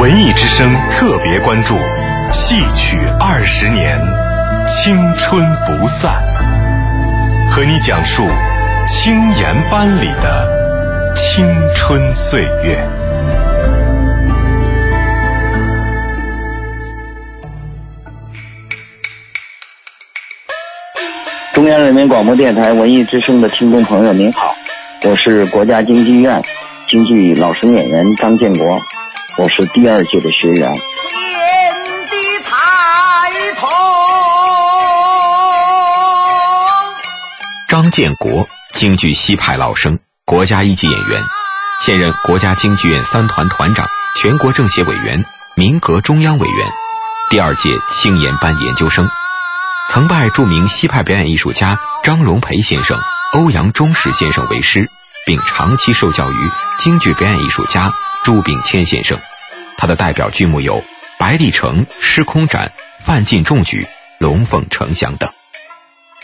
[0.00, 1.76] 文艺之声特别关注：
[2.32, 4.00] 戏曲二十年，
[4.66, 6.10] 青春不散。
[7.50, 8.26] 和你讲述
[8.88, 12.82] 青岩班里的青春岁月。
[21.52, 24.54] 中央人民广播电台文艺之声的听众朋友，您好，
[25.04, 26.42] 我是国家京剧院
[26.86, 28.80] 京剧老生演员张建国，
[29.40, 30.70] 我是第二届的学员。
[30.74, 30.80] 天
[32.10, 33.68] 地抬头。
[37.66, 41.22] 张建国，京剧西派老生，国家一级演员，
[41.80, 45.24] 现任国家京剧院三团团长、全国政协委员、
[45.54, 46.68] 民革中央委员，
[47.30, 49.08] 第二届青研班研究生。
[49.88, 53.00] 曾拜著名西派表演艺术家张荣培先生、
[53.32, 54.90] 欧阳中石先生为师，
[55.24, 57.90] 并长期受教于京剧表演艺术家
[58.22, 59.18] 朱炳谦先生。
[59.80, 60.74] 他的代表剧目有
[61.18, 62.66] 《白帝城》《失空斩》
[63.00, 63.78] 《范进中举》
[64.20, 65.26] 《龙凤呈祥》等。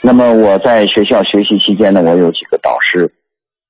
[0.03, 3.15] 那么我在学校学习期间呢，我有几个导师，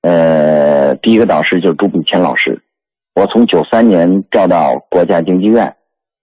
[0.03, 2.63] 呃，第一个导师就是朱炳谦老师。
[3.15, 5.77] 我从九三年调到国家京剧院，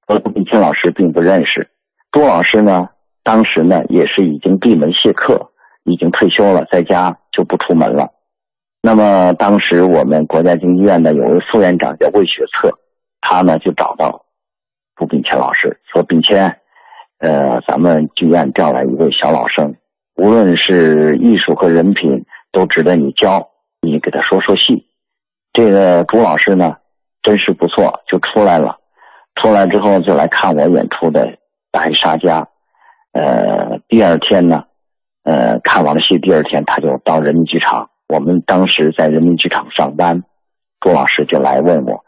[0.05, 1.69] 和朱炳谦老师并不认识。
[2.11, 2.89] 朱老师呢？
[3.23, 5.51] 当时呢，也是已经闭门谢客，
[5.85, 8.09] 已经退休了，在家就不出门了。
[8.81, 12.77] 那么当时我们国家京剧院呢，有位副院长叫魏学策，
[13.25, 14.25] 他呢就找到
[14.97, 16.59] 朱炳谦老师，说：“炳谦，
[17.19, 19.77] 呃，咱们剧院调来一位小老生，
[20.15, 23.49] 无论是艺术和人品都值得你教，
[23.81, 24.85] 你给他说说戏。”
[25.53, 26.77] 这个朱老师呢，
[27.21, 28.79] 真是不错，就出来了。
[29.35, 31.27] 出来之后就来看我演出的
[31.71, 32.41] 《白沙家》。
[33.13, 34.65] 呃，第二天呢，
[35.23, 37.89] 呃，看完了戏，第二天他就到人民剧场。
[38.09, 40.23] 我们当时在人民剧场上班，
[40.81, 42.03] 朱老师就来问我，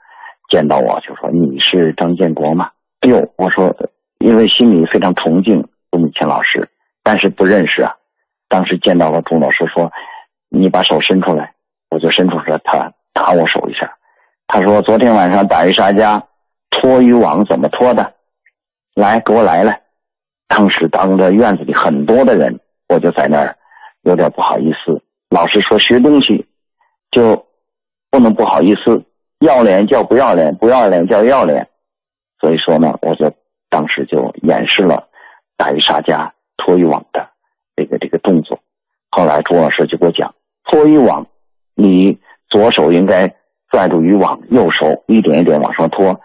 [0.55, 2.69] 见到我就说：“你是张建国吗？”
[3.05, 3.75] 哎呦，我说，
[4.19, 6.69] 因为心里非常崇敬朱敏清老师，
[7.03, 7.95] 但是不认识啊。
[8.47, 9.91] 当时见到了朱老师，说
[10.47, 11.55] ：“你把手伸出来。”
[11.91, 13.97] 我就伸出来，他打我手一下。
[14.47, 16.23] 他说：“昨天晚上打渔杀家
[16.69, 18.13] 拖渔网怎么拖的？
[18.93, 19.81] 来，给我来来。”
[20.47, 23.57] 当时当着院子里很多的人，我就在那儿
[24.03, 25.03] 有点不好意思。
[25.29, 26.47] 老师说学东西
[27.11, 27.45] 就
[28.09, 29.03] 不能不好意思，
[29.45, 31.69] 要脸叫不要脸，不要脸叫要脸。
[32.41, 33.31] 所以说呢，我就
[33.69, 35.07] 当时就演示了
[35.55, 37.29] 打鱼杀家拖渔网的
[37.75, 38.59] 这个这个动作。
[39.09, 40.35] 后来朱老师就给我讲，
[40.65, 41.27] 拖渔网，
[41.73, 42.19] 你
[42.49, 43.35] 左手应该
[43.69, 46.19] 拽住渔网，右手一点一点往上拖，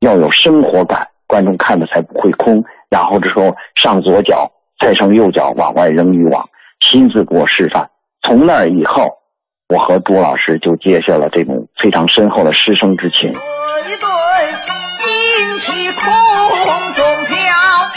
[0.00, 2.64] 要有生活感，观众看的才不会空。
[2.90, 6.48] 然后这时候上左脚，再上右脚往外扔渔网，
[6.80, 7.90] 亲自给我示范。
[8.20, 9.18] 从那以后，
[9.66, 13.34] 我和朱老师就结下了这种非常深厚的师生之情。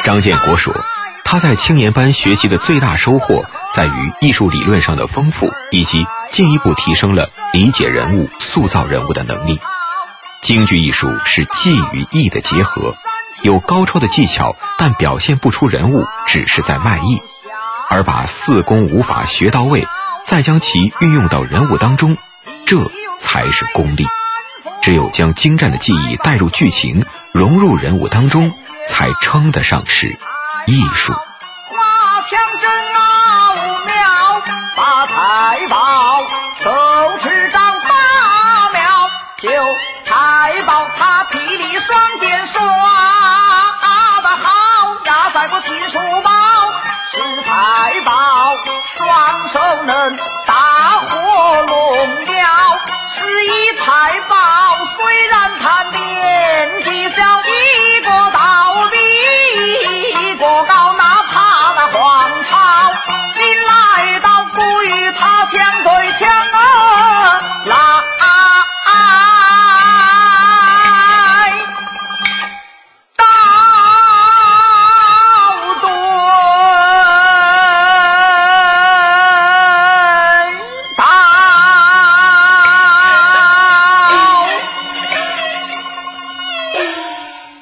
[0.03, 0.73] 张建国说，
[1.25, 9.59] 他在青年班学习的最大收获在于艺术理论上的丰富，以及进一步提升了理解人物、塑造人物的能力。
[10.41, 12.95] 京剧艺术是技与艺的结合。
[13.43, 17.19] 有高超的技巧，但表现不出人物，只是在卖艺；
[17.89, 19.85] 而把四功五法学到位，
[20.27, 22.17] 再将其运用到人物当中，
[22.65, 22.75] 这
[23.17, 24.05] 才是功力。
[24.81, 28.53] 只有将精湛的技艺带入剧情，融入人物当中，
[28.89, 30.19] 才称得上是
[30.65, 31.13] 艺术。
[31.13, 33.55] 花枪真啊，五
[33.85, 34.41] 妙，
[34.75, 36.19] 把财宝
[36.57, 36.73] 手
[37.21, 39.49] 持到八秒，就
[40.03, 42.61] 财宝他霹雳双剑耍
[44.21, 44.51] 得好，
[45.05, 46.01] 压赛过秦说。
[50.45, 52.79] 大火龙了，
[53.09, 54.35] 十一太保
[54.85, 56.86] 虽然他年。